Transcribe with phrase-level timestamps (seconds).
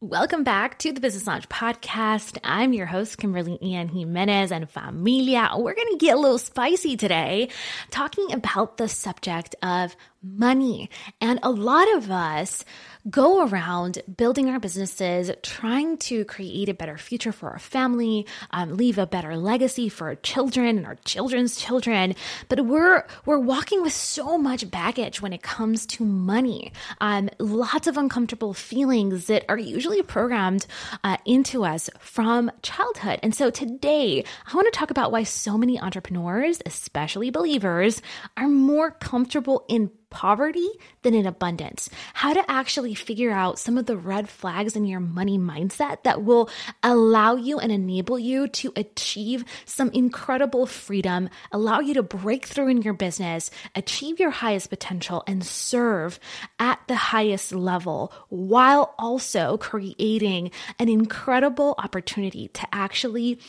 [0.00, 2.36] Welcome back to the Business Lounge Podcast.
[2.42, 5.50] I'm your host, Kimberly Ann Jimenez and Familia.
[5.56, 7.48] We're going to get a little spicy today,
[7.90, 10.90] talking about the subject of money.
[11.20, 12.64] And a lot of us
[13.10, 18.76] go around building our businesses, trying to create a better future for our family, um,
[18.76, 22.14] leave a better legacy for our children and our children's children.
[22.48, 26.72] But we're we're walking with so much baggage when it comes to money.
[27.00, 30.66] Um, lots of uncomfortable feelings that are usually programmed
[31.02, 33.20] uh, into us from childhood.
[33.22, 38.00] And so today, I want to talk about why so many entrepreneurs, especially believers,
[38.36, 40.70] are more comfortable in poverty
[41.02, 41.90] than in abundance.
[42.14, 46.22] How to actually figure out some of the red flags in your money mindset that
[46.22, 46.48] will
[46.84, 52.68] allow you and enable you to achieve some incredible freedom, allow you to break through
[52.68, 56.20] in your business, achieve your highest potential, and serve
[56.60, 63.40] at the highest level while also creating an incredible opportunity to actually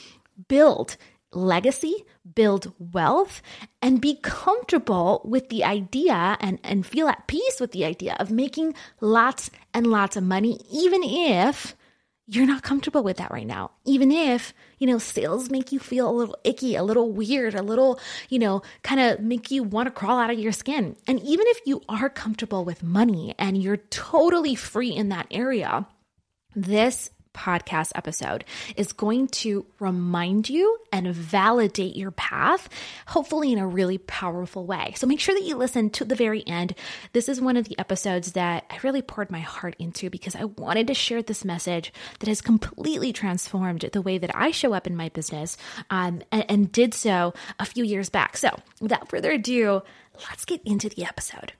[0.47, 0.97] build
[1.36, 3.41] legacy, build wealth,
[3.81, 8.31] and be comfortable with the idea and, and feel at peace with the idea of
[8.31, 11.75] making lots and lots of money, even if
[12.27, 13.72] you're not comfortable with that right now.
[13.86, 17.61] Even if, you know, sales make you feel a little icky, a little weird, a
[17.61, 17.99] little,
[18.30, 20.95] you know, kind of make you want to crawl out of your skin.
[21.05, 25.88] And even if you are comfortable with money and you're totally free in that area,
[26.55, 32.69] this podcast episode is going to remind you and validate your path,
[33.08, 34.94] hopefully in a really powerful way.
[34.95, 36.73] So make sure that you listen to the very end.
[37.14, 40.45] This is one of the episodes that I really poured my heart into because I
[40.45, 44.88] wanted to share this message that has completely transformed the way that I show up
[44.88, 45.58] in my business
[45.89, 48.38] um, and, and did so a few years back.
[48.38, 48.49] So
[48.80, 49.81] without further ado,
[50.30, 51.53] let's get into the episode.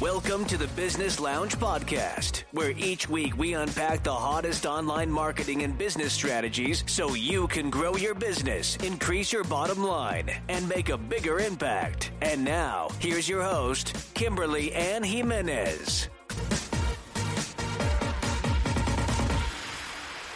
[0.00, 5.62] Welcome to the Business Lounge Podcast, where each week we unpack the hottest online marketing
[5.62, 10.88] and business strategies so you can grow your business, increase your bottom line, and make
[10.88, 12.10] a bigger impact.
[12.22, 16.08] And now, here's your host, Kimberly Ann Jimenez.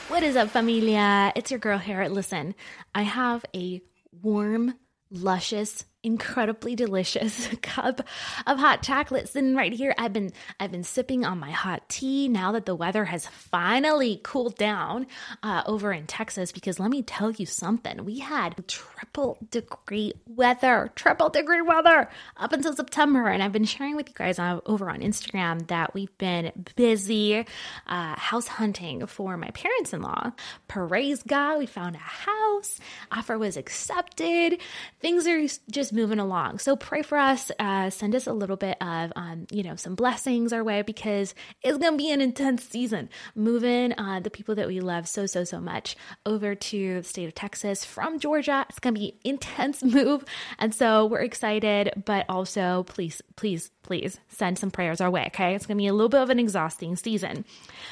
[0.07, 1.33] What is up, familia?
[1.35, 2.07] It's your girl here.
[2.07, 2.55] Listen,
[2.95, 3.83] I have a
[4.23, 4.75] warm,
[5.11, 8.01] luscious, incredibly delicious cup
[8.47, 9.95] of hot chocolate sitting right here.
[9.99, 14.21] I've been I've been sipping on my hot tea now that the weather has finally
[14.23, 15.07] cooled down
[15.43, 16.53] uh, over in Texas.
[16.53, 22.53] Because let me tell you something, we had triple degree weather, triple degree weather up
[22.53, 26.17] until September, and I've been sharing with you guys uh, over on Instagram that we've
[26.19, 27.45] been busy
[27.87, 30.33] uh, house hunting for my parents in law.
[30.69, 32.79] Praise God, we found a house.
[33.11, 34.61] Offer was accepted.
[35.01, 36.59] Things are just just moving along.
[36.59, 37.51] So pray for us.
[37.59, 41.35] Uh, send us a little bit of, um, you know, some blessings our way because
[41.63, 43.09] it's going to be an intense season.
[43.35, 47.27] Moving uh, the people that we love so, so, so much over to the state
[47.27, 48.67] of Texas from Georgia.
[48.69, 50.25] It's going to be intense move.
[50.59, 55.25] And so we're excited, but also please, please, please send some prayers our way.
[55.29, 55.55] Okay.
[55.55, 57.45] It's going to be a little bit of an exhausting season.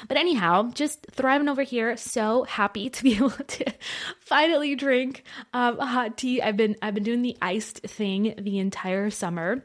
[0.09, 1.97] But anyhow, just thriving over here.
[1.97, 3.73] So happy to be able to
[4.21, 5.25] finally drink
[5.55, 6.43] um, hot tea.
[6.43, 9.65] I've been, I've been doing the iced thing the entire summer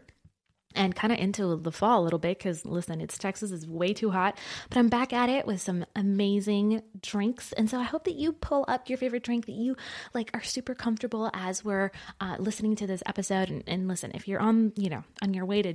[0.76, 3.94] and kind of into the fall a little bit because listen it's texas is way
[3.94, 4.38] too hot
[4.70, 8.32] but i'm back at it with some amazing drinks and so i hope that you
[8.32, 9.76] pull up your favorite drink that you
[10.14, 14.28] like are super comfortable as we're uh, listening to this episode and, and listen if
[14.28, 15.74] you're on you know on your way to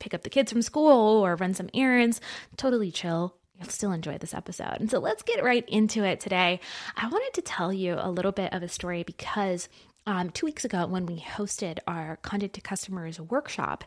[0.00, 2.20] pick up the kids from school or run some errands
[2.56, 4.78] totally chill you'll still enjoy this episode.
[4.80, 6.58] And so let's get right into it today.
[6.96, 9.68] I wanted to tell you a little bit of a story because
[10.06, 13.84] um, two weeks ago when we hosted our content to customers workshop,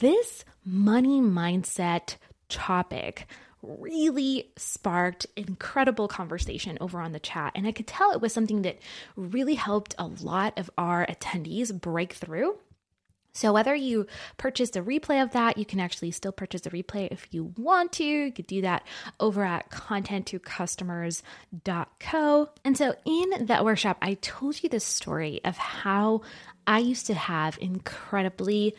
[0.00, 2.16] this money mindset
[2.48, 3.26] topic
[3.62, 7.52] really sparked incredible conversation over on the chat.
[7.54, 8.78] And I could tell it was something that
[9.16, 12.58] really helped a lot of our attendees break through
[13.34, 17.08] so, whether you purchased a replay of that, you can actually still purchase a replay
[17.10, 18.04] if you want to.
[18.04, 18.86] You could do that
[19.18, 22.48] over at content2customers.co.
[22.64, 26.20] And so, in that workshop, I told you the story of how
[26.64, 28.76] I used to have incredibly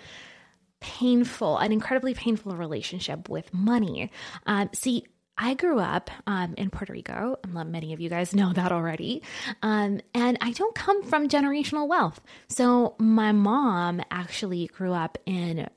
[0.79, 4.09] painful, an incredibly painful relationship with money.
[4.45, 5.05] Um, see,
[5.37, 7.37] I grew up um, in Puerto Rico.
[7.43, 9.21] I'm not Many of you guys know that already.
[9.61, 12.21] Um, and I don't come from generational wealth.
[12.47, 15.67] So my mom actually grew up in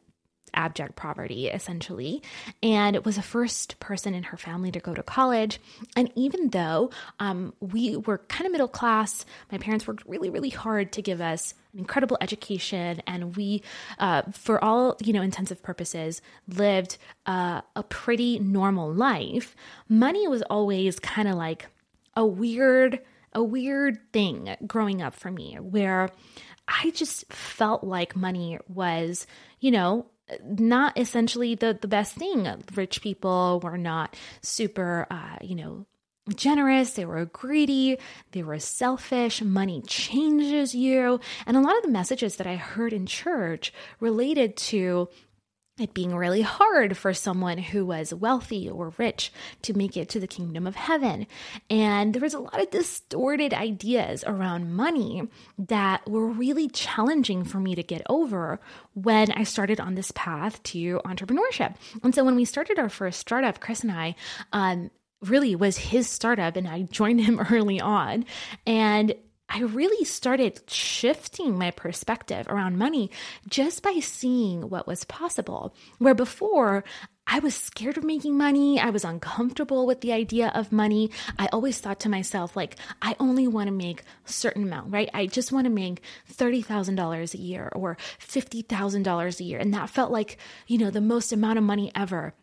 [0.59, 2.21] abject poverty, essentially,
[2.63, 5.61] and was the first person in her family to go to college.
[5.97, 6.91] And even though
[7.21, 11.21] um, we were kind of middle class, my parents worked really, really hard to give
[11.21, 13.63] us an incredible education, and we,
[13.99, 19.55] uh, for all you know, intensive purposes, lived uh, a pretty normal life.
[19.89, 21.67] Money was always kind of like
[22.17, 23.01] a weird,
[23.33, 26.09] a weird thing growing up for me, where
[26.67, 29.27] I just felt like money was,
[29.61, 30.07] you know,
[30.45, 32.47] not essentially the the best thing.
[32.75, 35.87] Rich people were not super, uh, you know,
[36.35, 37.99] generous, they were greedy,
[38.33, 41.21] they were selfish, money changes you.
[41.47, 45.09] And a lot of the messages that I heard in church related to
[45.79, 49.33] it being really hard for someone who was wealthy or rich
[49.63, 51.27] to make it to the kingdom of heaven.
[51.71, 55.29] And there was a lot of distorted ideas around money
[55.59, 58.61] that were really challenging for me to get over
[58.95, 61.77] when I started on this path to entrepreneurship.
[62.03, 64.15] And so when we started our first startup, Chris and I,
[64.53, 64.91] um,
[65.23, 68.25] really was his startup and I joined him early on.
[68.67, 69.15] And
[69.49, 73.11] I really started shifting my perspective around money
[73.49, 75.75] just by seeing what was possible.
[75.99, 76.85] Where before,
[77.27, 78.79] I was scared of making money.
[78.81, 81.11] I was uncomfortable with the idea of money.
[81.39, 85.11] I always thought to myself, like, I only want to make a certain amount, right?
[85.13, 86.03] I just want to make
[86.33, 89.59] $30,000 a year or $50,000 a year.
[89.59, 92.35] And that felt like, you know, the most amount of money ever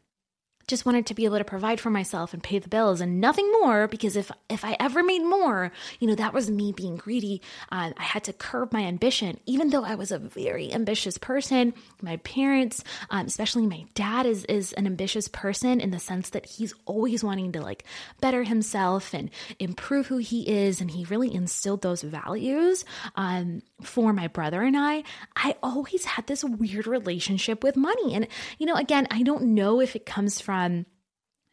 [0.68, 3.52] just wanted to be able to provide for myself and pay the bills and nothing
[3.52, 7.42] more because if if I ever made more, you know, that was me being greedy.
[7.72, 11.74] Uh, I had to curb my ambition, even though I was a very ambitious person.
[12.02, 16.46] My parents, um, especially my dad, is is an ambitious person in the sense that
[16.46, 17.84] he's always wanting to like
[18.20, 19.30] better himself and
[19.60, 22.86] improve who he is, and he really instilled those values
[23.16, 25.04] um, for my brother and I.
[25.36, 28.28] I always had this weird relationship with money, and
[28.58, 30.86] you know, again, I don't know if it comes from from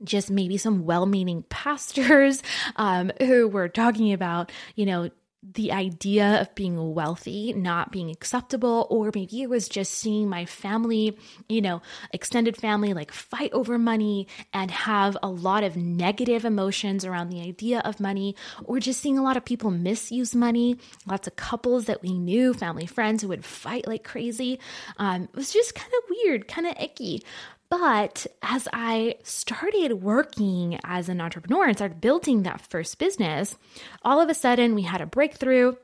[0.05, 2.43] just maybe some well meaning pastors
[2.77, 5.11] um, who were talking about, you know,
[5.55, 10.45] the idea of being wealthy not being acceptable, or maybe it was just seeing my
[10.45, 11.19] family,
[11.49, 11.83] you know,
[12.13, 17.41] extended family, like fight over money and have a lot of negative emotions around the
[17.41, 21.87] idea of money, or just seeing a lot of people misuse money, lots of couples
[21.87, 24.61] that we knew, family friends who would fight like crazy.
[24.97, 27.23] Um, it was just kind of weird, kind of icky.
[27.73, 33.57] But as I started working as an entrepreneur and started building that first business,
[34.03, 35.77] all of a sudden we had a breakthrough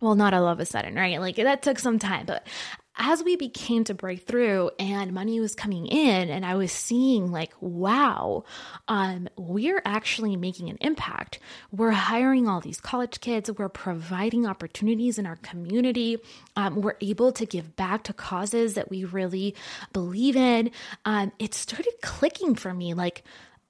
[0.00, 1.18] well, not all of a sudden, right?
[1.18, 2.46] Like that took some time, but
[2.96, 7.30] as we became to break through and money was coming in and i was seeing
[7.30, 8.44] like wow
[8.88, 11.38] um, we're actually making an impact.
[11.70, 13.50] We're hiring all these college kids.
[13.50, 16.18] We're providing opportunities in our community.
[16.56, 19.54] Um, we're able to give back to causes that we really
[19.92, 20.70] believe in.
[21.04, 23.24] Um, it started clicking for me like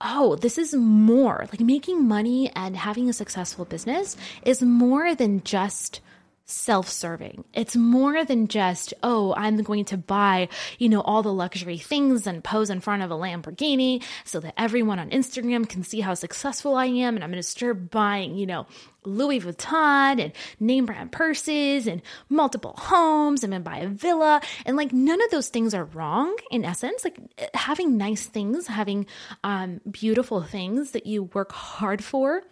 [0.06, 1.46] oh, this is more.
[1.50, 6.00] Like making money and having a successful business is more than just
[6.46, 7.44] self serving.
[7.54, 10.48] It's more than just, oh, I'm going to buy,
[10.78, 14.54] you know, all the luxury things and pose in front of a Lamborghini so that
[14.58, 17.14] everyone on Instagram can see how successful I am.
[17.14, 18.66] And I'm going to start buying, you know,
[19.06, 23.44] Louis Vuitton and name brand purses and multiple homes.
[23.44, 24.40] I'm going to buy a villa.
[24.66, 27.04] And like none of those things are wrong in essence.
[27.04, 27.18] Like
[27.54, 29.06] having nice things, having
[29.42, 32.42] um, beautiful things that you work hard for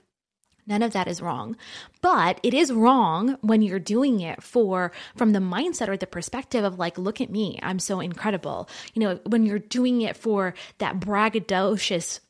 [0.66, 1.56] None of that is wrong.
[2.00, 6.64] But it is wrong when you're doing it for from the mindset or the perspective
[6.64, 8.68] of like, look at me, I'm so incredible.
[8.94, 12.20] You know, when you're doing it for that braggadocious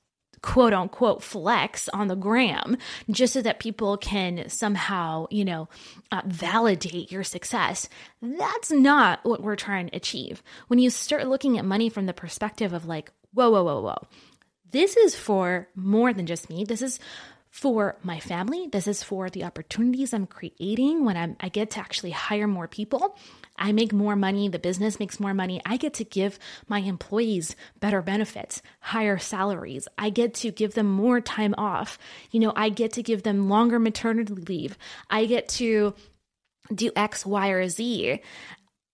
[0.43, 2.77] quote unquote flex on the gram
[3.11, 5.69] just so that people can somehow, you know,
[6.11, 7.89] uh, validate your success.
[8.21, 10.43] That's not what we're trying to achieve.
[10.67, 14.09] When you start looking at money from the perspective of like, whoa, whoa, whoa, whoa.
[14.73, 16.65] This is for more than just me.
[16.65, 16.99] This is
[17.53, 18.67] for my family.
[18.67, 22.67] This is for the opportunities I'm creating when I'm, I get to actually hire more
[22.67, 23.15] people.
[23.59, 25.61] I make more money, the business makes more money.
[25.67, 29.87] I get to give my employees better benefits, higher salaries.
[29.99, 31.99] I get to give them more time off.
[32.31, 34.79] You know, I get to give them longer maternity leave.
[35.11, 35.95] I get to
[36.75, 38.23] do X, Y, or Z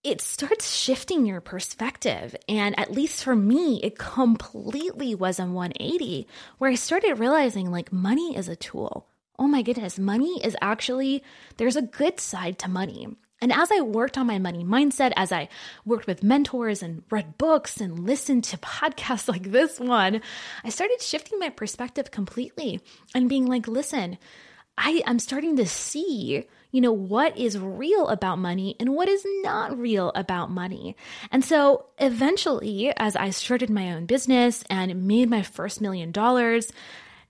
[0.03, 2.35] it starts shifting your perspective.
[2.47, 6.27] And at least for me, it completely was a 180
[6.57, 9.07] where I started realizing like money is a tool.
[9.37, 11.23] Oh my goodness, money is actually,
[11.57, 13.07] there's a good side to money.
[13.41, 15.47] And as I worked on my money mindset, as I
[15.85, 20.21] worked with mentors and read books and listened to podcasts like this one,
[20.63, 22.81] I started shifting my perspective completely
[23.15, 24.17] and being like, listen,
[24.77, 29.25] I, am starting to see, you know, what is real about money and what is
[29.41, 30.95] not real about money.
[31.31, 36.71] And so eventually, as I started my own business and made my first million dollars,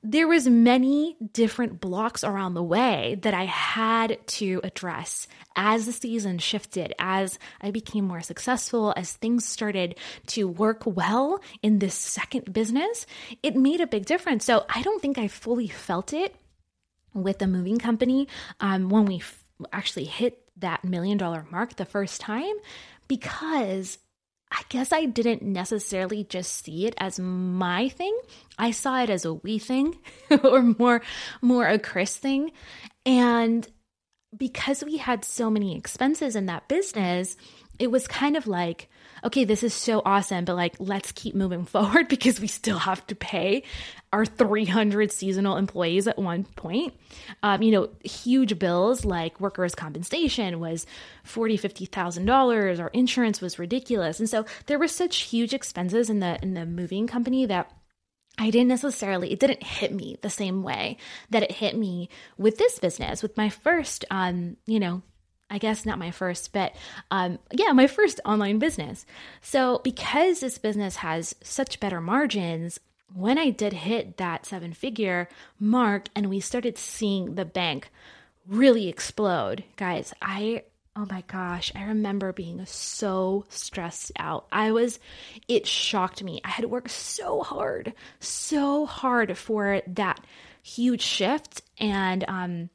[0.02, 5.28] there was many different blocks around the way that I had to address
[5.58, 9.96] as the season shifted, as I became more successful, as things started
[10.28, 13.06] to work well in this second business,
[13.44, 14.46] it made a big difference.
[14.46, 16.34] So I don't think I fully felt it
[17.14, 18.28] with the moving company
[18.60, 22.54] um, when we f- actually hit that million dollar mark the first time
[23.08, 23.98] because
[24.52, 28.18] I guess I didn't necessarily just see it as my thing.
[28.58, 29.98] I saw it as a we thing
[30.44, 31.02] or more
[31.42, 32.52] more a Chris thing.
[33.06, 33.68] And
[34.36, 37.36] because we had so many expenses in that business,
[37.80, 38.90] it was kind of like,
[39.24, 43.06] okay, this is so awesome, but like, let's keep moving forward because we still have
[43.08, 43.64] to pay
[44.12, 46.94] our 300 seasonal employees at one point.
[47.44, 50.86] Um, you know, huge bills like workers' compensation was
[51.24, 52.80] forty, fifty thousand dollars.
[52.80, 56.66] Our insurance was ridiculous, and so there were such huge expenses in the in the
[56.66, 57.72] moving company that
[58.40, 60.96] I didn't necessarily, it didn't hit me the same way
[61.30, 65.02] that it hit me with this business, with my first, um, you know,
[65.50, 66.74] I guess not my first, but
[67.12, 69.06] um, yeah, my first online business.
[69.42, 72.80] So, because this business has such better margins,
[73.14, 75.28] when I did hit that seven figure
[75.60, 77.92] mark and we started seeing the bank
[78.48, 80.64] really explode, guys, I
[80.96, 84.48] Oh my gosh, I remember being so stressed out.
[84.52, 85.00] I was,
[85.48, 86.42] it shocked me.
[86.44, 90.20] I had worked so hard, so hard for that
[90.62, 91.62] huge shift.
[91.78, 92.70] And um,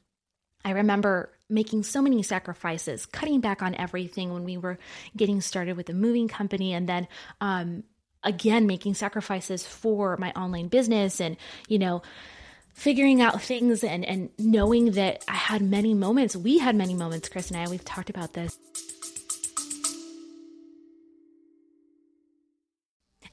[0.63, 4.79] I remember making so many sacrifices, cutting back on everything when we were
[5.15, 6.73] getting started with the moving company.
[6.73, 7.07] And then,
[7.41, 7.83] um,
[8.25, 12.01] again, making sacrifices for my online business and, you know,
[12.73, 16.35] figuring out things and and knowing that I had many moments.
[16.35, 17.69] We had many moments, Chris and I.
[17.69, 18.57] We've talked about this.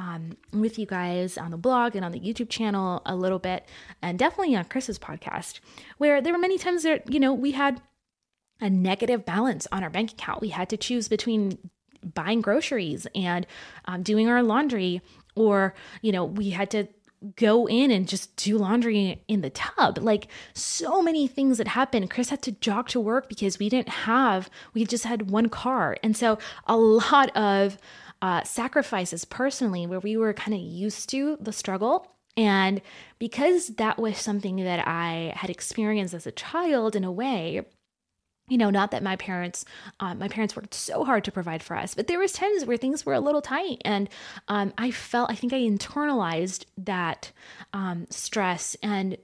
[0.00, 3.68] Um, with you guys on the blog and on the YouTube channel a little bit,
[4.00, 5.60] and definitely on Chris's podcast,
[5.98, 7.82] where there were many times that, you know, we had
[8.60, 10.40] a negative balance on our bank account.
[10.40, 11.58] We had to choose between
[12.02, 13.46] buying groceries and
[13.84, 15.02] um, doing our laundry,
[15.36, 16.88] or, you know, we had to
[17.36, 19.98] go in and just do laundry in the tub.
[19.98, 22.10] Like so many things that happened.
[22.10, 25.98] Chris had to jog to work because we didn't have, we just had one car.
[26.02, 27.76] And so a lot of
[28.22, 32.06] uh, sacrifices personally where we were kind of used to the struggle.
[32.36, 32.80] And
[33.18, 37.62] because that was something that I had experienced as a child in a way,
[38.50, 39.64] you know not that my parents
[40.00, 42.76] um, my parents worked so hard to provide for us but there was times where
[42.76, 44.08] things were a little tight and
[44.48, 47.30] um, i felt i think i internalized that
[47.72, 49.16] um, stress and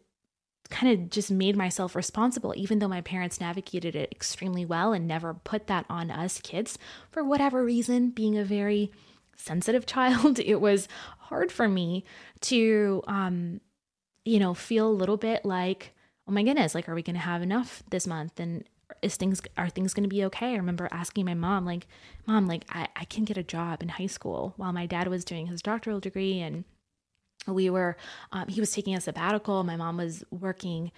[0.67, 5.07] kind of just made myself responsible, even though my parents navigated it extremely well and
[5.07, 6.79] never put that on us kids.
[7.11, 8.91] For whatever reason, being a very
[9.37, 12.05] sensitive child, it was hard for me
[12.43, 13.61] to, um,
[14.25, 15.95] you know, feel a little bit like,
[16.29, 18.41] oh my goodness, like, are we going to have enough this month?
[18.41, 18.65] And
[19.03, 20.53] is things are things going to be okay?
[20.53, 21.87] I remember asking my mom, like,
[22.27, 25.25] mom, like, I, I can get a job in high school while my dad was
[25.25, 26.65] doing his doctoral degree and
[27.47, 27.97] we were
[28.33, 30.91] um, he was taking a sabbatical my mom was working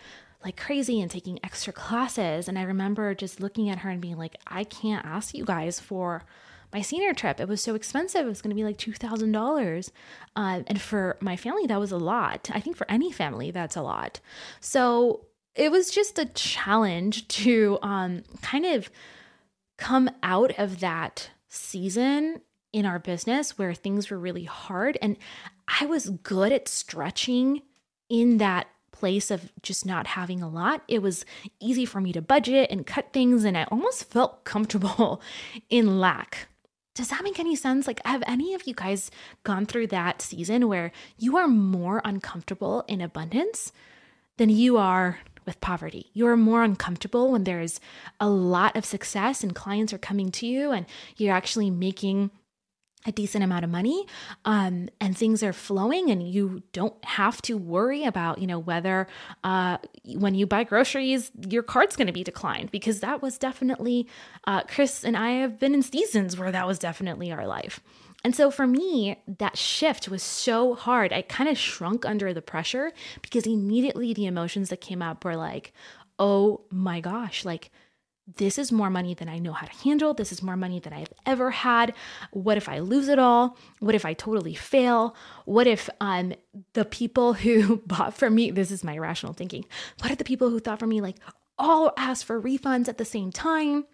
[0.44, 2.48] like crazy and taking extra classes.
[2.48, 5.80] And I remember just looking at her and being like, I can't ask you guys
[5.80, 6.24] for
[6.72, 7.40] my senior trip.
[7.40, 8.26] It was so expensive.
[8.26, 9.90] It was going to be like $2,000.
[10.36, 12.50] Uh, and for my family, that was a lot.
[12.52, 14.20] I think for any family, that's a lot.
[14.60, 18.90] So it was just a challenge to um, kind of
[19.76, 24.98] come out of that season in our business where things were really hard.
[25.00, 25.16] And
[25.80, 27.62] I was good at stretching
[28.08, 30.82] in that place of just not having a lot.
[30.88, 31.24] It was
[31.60, 35.20] easy for me to budget and cut things, and I almost felt comfortable
[35.70, 36.48] in lack.
[36.94, 37.86] Does that make any sense?
[37.86, 39.10] Like, have any of you guys
[39.44, 43.72] gone through that season where you are more uncomfortable in abundance
[44.36, 46.10] than you are with poverty?
[46.12, 47.78] You are more uncomfortable when there's
[48.18, 52.32] a lot of success and clients are coming to you and you're actually making
[53.06, 54.06] a decent amount of money
[54.44, 59.06] um, and things are flowing and you don't have to worry about you know whether
[59.44, 59.78] uh,
[60.16, 64.06] when you buy groceries your card's going to be declined because that was definitely
[64.46, 67.80] uh, chris and i have been in seasons where that was definitely our life.
[68.24, 71.12] And so for me that shift was so hard.
[71.12, 75.36] I kind of shrunk under the pressure because immediately the emotions that came up were
[75.36, 75.72] like
[76.18, 77.70] oh my gosh like
[78.36, 80.12] this is more money than I know how to handle.
[80.12, 81.94] This is more money than I've ever had.
[82.32, 83.56] What if I lose it all?
[83.80, 85.16] What if I totally fail?
[85.46, 86.34] What if um
[86.74, 89.64] the people who bought from me, this is my rational thinking.
[90.00, 91.16] What if the people who thought for me like
[91.58, 93.86] all asked for refunds at the same time?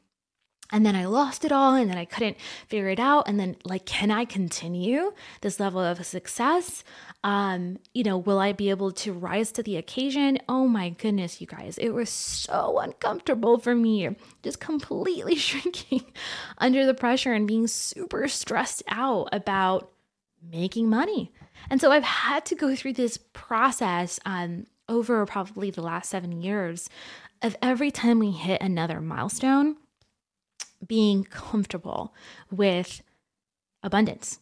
[0.73, 2.37] And then I lost it all and then I couldn't
[2.69, 3.29] figure it out.
[3.29, 6.83] And then like can I continue this level of success?
[7.23, 10.39] Um you know will I be able to rise to the occasion?
[10.49, 14.17] Oh my goodness you guys it was so uncomfortable for me.
[14.43, 16.13] Just completely shrinking
[16.59, 19.91] under the pressure and being super stressed out about
[20.51, 21.33] making money.
[21.71, 26.43] And so I've had to go through this process um over probably the last 7
[26.43, 26.91] years
[27.41, 29.77] of every time we hit another milestone
[30.87, 32.15] being comfortable
[32.51, 33.03] with
[33.83, 34.41] abundance.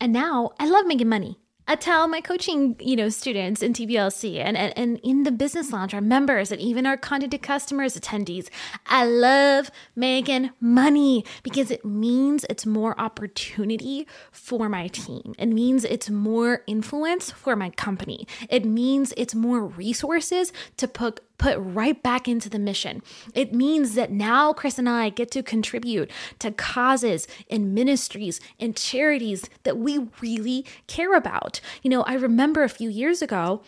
[0.00, 1.38] And now I love making money.
[1.70, 5.70] I tell my coaching, you know, students in TBLC and, and, and in the business
[5.70, 8.48] lounge, our members and even our content customers, attendees,
[8.86, 15.34] I love making money because it means it's more opportunity for my team.
[15.38, 18.26] It means it's more influence for my company.
[18.48, 23.02] It means it's more resources to put put right back into the mission.
[23.34, 28.76] It means that now Chris and I get to contribute to causes and ministries and
[28.76, 31.60] charities that we really care about.
[31.82, 33.62] You know, I remember a few years ago,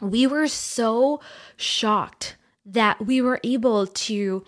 [0.00, 1.20] we were so
[1.56, 4.44] shocked that we were able to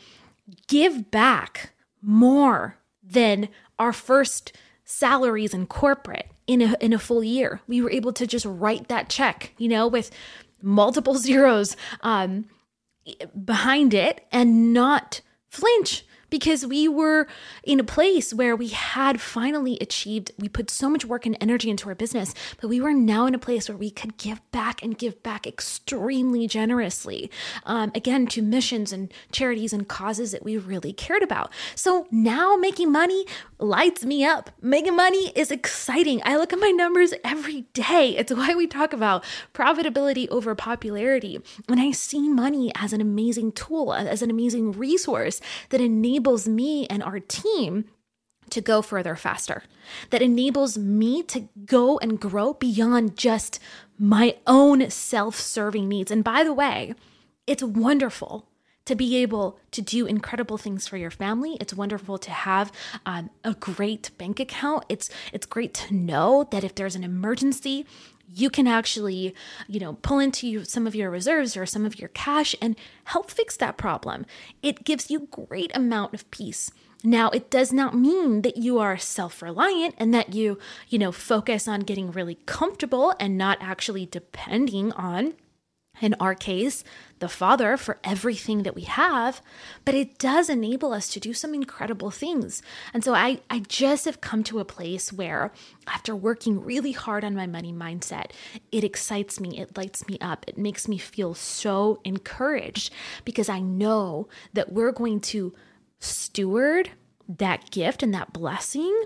[0.68, 4.52] give back more than our first
[4.84, 7.60] salaries in corporate in a, in a full year.
[7.66, 10.10] We were able to just write that check, you know, with
[10.64, 12.46] multiple zeros um,
[13.44, 17.28] behind it and not flinch because we were
[17.62, 21.70] in a place where we had finally achieved, we put so much work and energy
[21.70, 24.82] into our business, but we were now in a place where we could give back
[24.82, 27.30] and give back extremely generously,
[27.66, 31.52] um, again, to missions and charities and causes that we really cared about.
[31.76, 33.26] So now making money
[33.60, 34.50] lights me up.
[34.60, 36.20] Making money is exciting.
[36.24, 38.16] I look at my numbers every day.
[38.16, 39.22] It's why we talk about
[39.54, 41.40] profitability over popularity.
[41.68, 46.48] And I see money as an amazing tool, as an amazing resource that enables enables
[46.48, 47.84] me and our team
[48.48, 49.62] to go further faster,
[50.08, 53.58] that enables me to go and grow beyond just
[53.98, 56.10] my own self serving needs.
[56.10, 56.94] And by the way,
[57.46, 58.48] it's wonderful
[58.86, 61.58] to be able to do incredible things for your family.
[61.60, 62.72] It's wonderful to have
[63.04, 64.84] um, a great bank account.
[64.88, 67.84] It's it's great to know that if there's an emergency,
[68.32, 69.34] you can actually,
[69.68, 73.30] you know, pull into some of your reserves or some of your cash and help
[73.30, 74.26] fix that problem.
[74.62, 76.70] It gives you great amount of peace.
[77.06, 80.58] Now, it does not mean that you are self-reliant and that you,
[80.88, 85.34] you know, focus on getting really comfortable and not actually depending on
[86.00, 86.84] in our case,
[87.20, 89.40] the Father for everything that we have,
[89.84, 92.62] but it does enable us to do some incredible things.
[92.92, 95.52] And so I, I just have come to a place where,
[95.86, 98.32] after working really hard on my money mindset,
[98.72, 102.92] it excites me, it lights me up, it makes me feel so encouraged
[103.24, 105.54] because I know that we're going to
[106.00, 106.90] steward
[107.28, 109.04] that gift and that blessing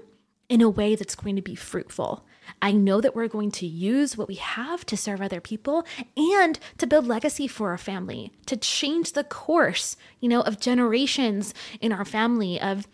[0.48, 2.24] in a way that's going to be fruitful.
[2.61, 6.58] I know that we're going to use what we have to serve other people and
[6.78, 11.92] to build legacy for our family, to change the course, you know, of generations in
[11.92, 12.87] our family of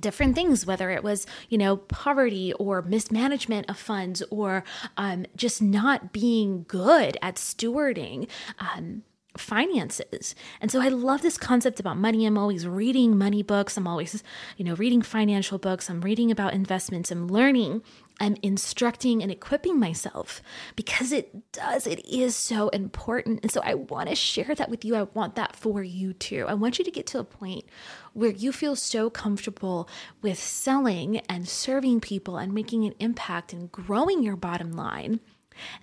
[0.00, 4.64] different things, whether it was, you know, poverty or mismanagement of funds or
[4.96, 8.28] um, just not being good at stewarding.
[8.58, 9.02] Um,
[9.36, 10.34] finances.
[10.60, 12.26] And so I love this concept about money.
[12.26, 13.76] I'm always reading money books.
[13.76, 14.22] I'm always,
[14.56, 15.88] you know, reading financial books.
[15.88, 17.10] I'm reading about investments.
[17.10, 17.82] I'm learning.
[18.20, 20.42] I'm instructing and equipping myself
[20.76, 23.40] because it does, it is so important.
[23.42, 24.94] And so I want to share that with you.
[24.94, 26.44] I want that for you too.
[26.46, 27.64] I want you to get to a point
[28.12, 29.88] where you feel so comfortable
[30.20, 35.20] with selling and serving people and making an impact and growing your bottom line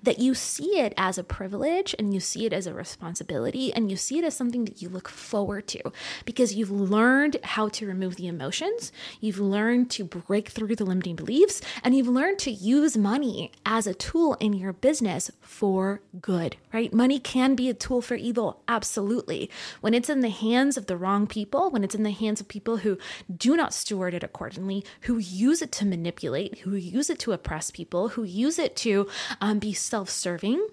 [0.04, 3.90] that you see it as a privilege and you see it as a responsibility and
[3.90, 5.82] you see it as something that you look forward to
[6.26, 11.16] because you've learned how to remove the emotions, you've learned to break through the limiting
[11.16, 16.58] beliefs, and you've learned to use money as a tool in your business for good,
[16.74, 16.94] right?
[16.94, 19.50] Money can be a tool for evil, absolutely.
[19.82, 22.48] When it's in the hands of the wrong people, when it's in the hands of
[22.48, 22.98] people who
[23.36, 27.72] do not steward it accordingly, who use it to manipulate, who use it to oppress
[27.72, 29.08] people, who use it to
[29.42, 30.66] um, be self serving.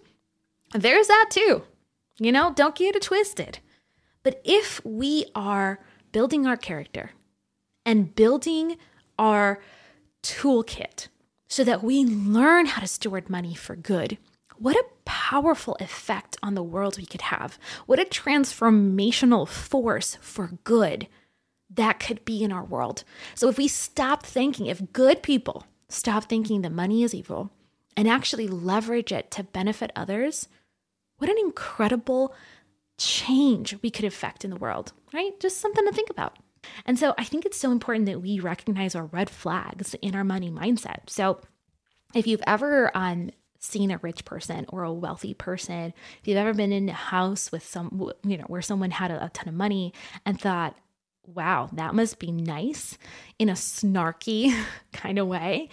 [0.72, 1.62] There's that too.
[2.18, 3.59] You know, don't get it twisted.
[4.22, 5.81] But if we are
[6.12, 7.11] building our character
[7.85, 8.77] and building
[9.18, 9.61] our
[10.22, 11.09] toolkit
[11.49, 14.18] so that we learn how to steward money for good,
[14.59, 17.59] what a powerful effect on the world we could have.
[17.87, 21.07] What a transformational force for good
[21.68, 23.05] that could be in our world.
[23.35, 27.51] So if we stop thinking, if good people stop thinking that money is evil,
[27.96, 30.48] and actually leverage it to benefit others,
[31.18, 32.35] what an incredible
[32.98, 35.38] change we could effect in the world, right?
[35.40, 36.37] Just something to think about.
[36.85, 40.24] And so I think it's so important that we recognize our red flags in our
[40.24, 41.09] money mindset.
[41.09, 41.40] So
[42.14, 43.30] if you've ever um,
[43.61, 47.52] seen a rich person or a wealthy person, if you've ever been in a house
[47.52, 49.92] with some, you know, where someone had a, a ton of money
[50.24, 50.76] and thought,
[51.26, 52.96] wow, that must be nice
[53.38, 54.56] in a snarky
[54.92, 55.68] kind of way.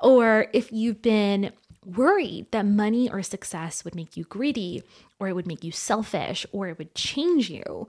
[0.00, 1.52] Or if you've been
[1.86, 4.82] worried that money or success would make you greedy
[5.20, 7.88] or it would make you selfish or it would change you.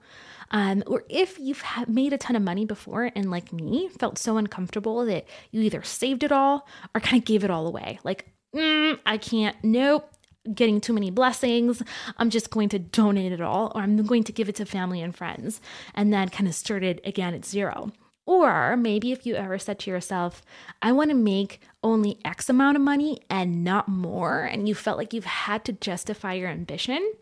[0.51, 4.37] Um, or if you've made a ton of money before and, like me, felt so
[4.37, 7.99] uncomfortable that you either saved it all or kind of gave it all away.
[8.03, 10.09] Like, mm, I can't, nope,
[10.53, 11.83] getting too many blessings.
[12.17, 15.01] I'm just going to donate it all or I'm going to give it to family
[15.01, 15.59] and friends.
[15.93, 17.91] And then kind of started again at zero.
[18.27, 20.43] Or maybe if you ever said to yourself,
[20.81, 24.97] I want to make only X amount of money and not more, and you felt
[24.97, 27.13] like you've had to justify your ambition,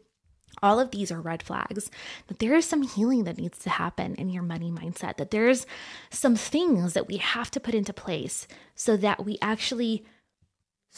[0.64, 1.92] all of these are red flags
[2.28, 5.68] that there is some healing that needs to happen in your money mindset, that there's
[6.10, 10.06] some things that we have to put into place so that we actually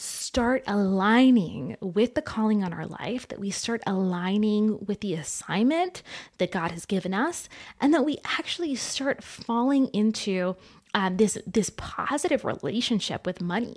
[0.00, 6.04] start aligning with the calling on our life, that we start aligning with the assignment
[6.38, 7.48] that God has given us,
[7.80, 10.54] and that we actually start falling into
[10.94, 13.76] um, this this positive relationship with money,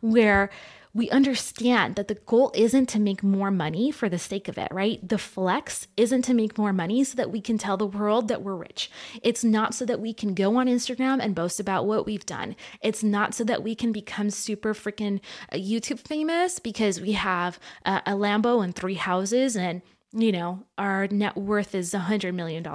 [0.00, 0.50] where
[0.94, 4.68] we understand that the goal isn't to make more money for the sake of it,
[4.70, 5.06] right?
[5.06, 8.42] The flex isn't to make more money so that we can tell the world that
[8.42, 8.90] we're rich.
[9.22, 12.56] It's not so that we can go on Instagram and boast about what we've done.
[12.82, 15.20] It's not so that we can become super freaking
[15.50, 19.80] uh, YouTube famous because we have a, a Lambo and three houses and
[20.14, 22.66] you know, our net worth is a $100 million.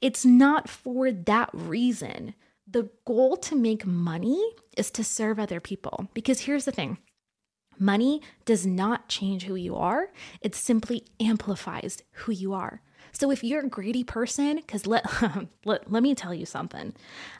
[0.00, 2.34] It's not for that reason.
[2.66, 4.42] The goal to make money
[4.76, 6.08] is to serve other people.
[6.14, 6.98] Because here's the thing
[7.78, 12.80] Money does not change who you are, it simply amplifies who you are.
[13.12, 15.06] So if you're a greedy person, because let,
[15.64, 16.94] let, let me tell you something.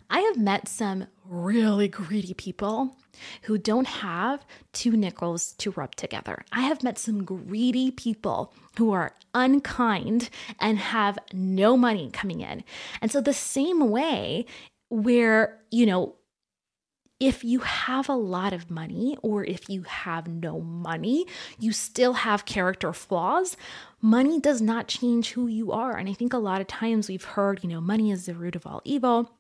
[0.09, 2.97] I have met some really greedy people
[3.43, 6.45] who don't have two nickels to rub together.
[6.53, 12.63] I have met some greedy people who are unkind and have no money coming in.
[13.01, 14.47] And so the same way
[14.89, 16.17] where, you know,
[17.19, 21.27] if you have a lot of money or if you have no money,
[21.59, 23.57] you still have character flaws.
[24.03, 25.97] Money does not change who you are.
[25.97, 28.55] And I think a lot of times we've heard, you know, money is the root
[28.55, 29.31] of all evil.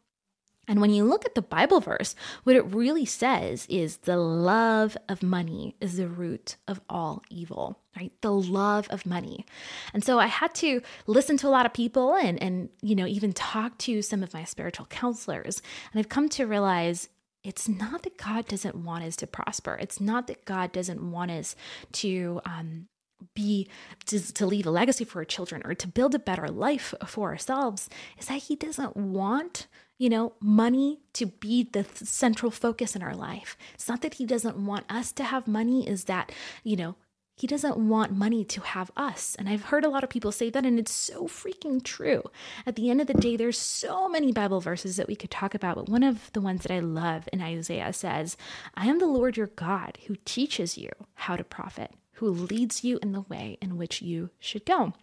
[0.68, 4.96] And when you look at the Bible verse, what it really says is the love
[5.08, 8.12] of money is the root of all evil, right?
[8.20, 9.46] The love of money.
[9.94, 13.06] And so I had to listen to a lot of people and and you know,
[13.06, 15.62] even talk to some of my spiritual counselors.
[15.92, 17.08] And I've come to realize
[17.44, 19.78] it's not that God doesn't want us to prosper.
[19.80, 21.54] It's not that God doesn't want us
[21.92, 22.88] to um,
[23.34, 23.68] be
[24.06, 27.30] to, to leave a legacy for our children or to build a better life for
[27.30, 27.88] ourselves.
[28.18, 33.14] Is that He doesn't want you know, money to be the central focus in our
[33.14, 33.56] life.
[33.74, 36.32] It's not that he doesn't want us to have money, is that,
[36.62, 36.96] you know,
[37.36, 39.36] he doesn't want money to have us.
[39.38, 42.22] And I've heard a lot of people say that, and it's so freaking true.
[42.64, 45.54] At the end of the day, there's so many Bible verses that we could talk
[45.54, 48.38] about, but one of the ones that I love in Isaiah says,
[48.74, 52.98] I am the Lord your God who teaches you how to profit, who leads you
[53.02, 54.94] in the way in which you should go.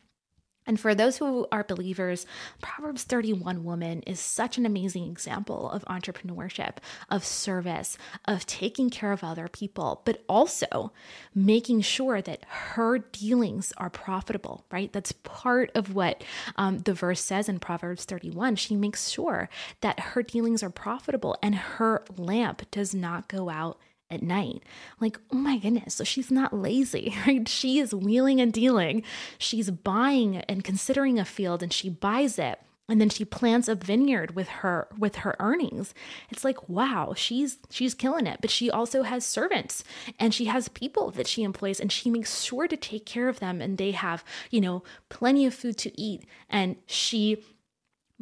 [0.65, 2.25] And for those who are believers,
[2.61, 6.77] Proverbs 31 woman is such an amazing example of entrepreneurship,
[7.09, 10.91] of service, of taking care of other people, but also
[11.35, 14.91] making sure that her dealings are profitable, right?
[14.93, 16.23] That's part of what
[16.55, 18.55] um, the verse says in Proverbs 31.
[18.55, 19.49] She makes sure
[19.81, 23.79] that her dealings are profitable and her lamp does not go out
[24.13, 24.63] at night.
[24.99, 25.95] Like, oh my goodness.
[25.95, 27.47] So she's not lazy, right?
[27.47, 29.03] She is wheeling and dealing.
[29.37, 33.75] She's buying and considering a field and she buys it and then she plants a
[33.75, 35.93] vineyard with her with her earnings
[36.29, 39.83] it's like wow she's she's killing it but she also has servants
[40.19, 43.39] and she has people that she employs and she makes sure to take care of
[43.39, 47.43] them and they have you know plenty of food to eat and she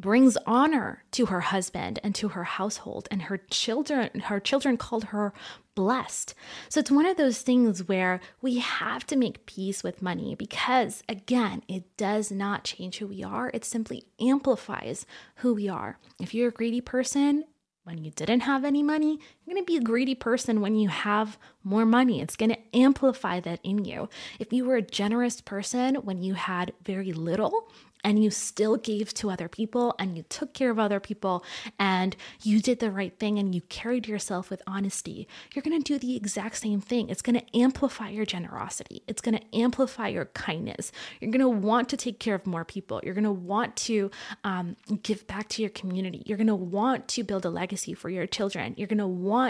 [0.02, 5.06] brings honor to her husband and to her household and her children her children called
[5.06, 5.34] her
[5.76, 6.34] blessed.
[6.70, 11.04] So it's one of those things where we have to make peace with money because
[11.08, 13.52] again it does not change who we are.
[13.54, 15.06] It simply amplifies
[15.38, 15.98] who we are.
[16.20, 17.46] If you're a greedy person
[17.84, 19.20] when you didn't have any money,
[19.52, 22.22] going to be a greedy person when you have more money.
[22.22, 24.10] It's going to amplify that in you.
[24.40, 27.68] If you were a generous person when you had very little,
[28.04, 31.44] and you still gave to other people and you took care of other people
[31.80, 35.94] and you did the right thing and you carried yourself with honesty, you're going to
[35.94, 37.10] do the exact same thing.
[37.10, 40.92] It's going to amplify your generosity, it's going to amplify your kindness.
[41.20, 43.02] You're going to want to take care of more people.
[43.04, 44.12] You're going to want to
[44.44, 46.24] um, give back to your community.
[46.26, 48.74] You're going to want to build a legacy for your children.
[48.78, 49.41] You're going to want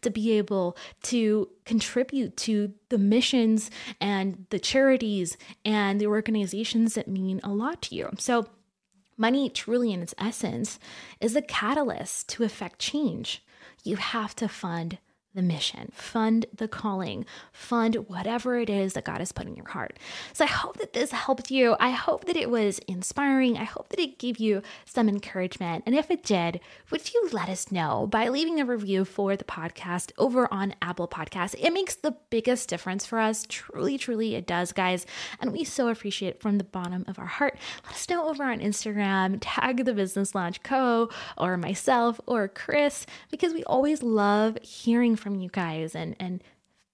[0.00, 7.08] to be able to contribute to the missions and the charities and the organizations that
[7.08, 8.10] mean a lot to you.
[8.18, 8.46] So,
[9.16, 10.78] money, truly in its essence,
[11.20, 13.44] is a catalyst to affect change.
[13.84, 14.98] You have to fund
[15.34, 19.68] the mission, fund the calling, fund whatever it is that God has put in your
[19.68, 19.98] heart.
[20.32, 21.76] So I hope that this helped you.
[21.78, 23.56] I hope that it was inspiring.
[23.56, 25.84] I hope that it gave you some encouragement.
[25.86, 29.44] And if it did, would you let us know by leaving a review for the
[29.44, 31.54] podcast over on Apple Podcasts?
[31.58, 33.46] It makes the biggest difference for us.
[33.48, 35.06] Truly, truly, it does, guys.
[35.40, 37.56] And we so appreciate it from the bottom of our heart.
[37.84, 41.08] Let us know over on Instagram, tag the Business Lounge Co.
[41.38, 46.42] or myself or Chris, because we always love hearing from you guys and and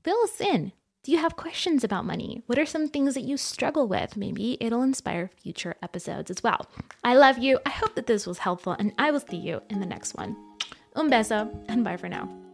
[0.02, 0.72] fill us in.
[1.02, 2.42] Do you have questions about money?
[2.46, 4.16] What are some things that you struggle with?
[4.16, 6.66] Maybe it'll inspire future episodes as well.
[7.04, 7.60] I love you.
[7.64, 10.36] I hope that this was helpful, and I will see you in the next one.
[10.96, 12.45] Un beso, and bye for now.